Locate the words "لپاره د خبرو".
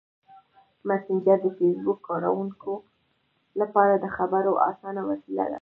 3.59-4.51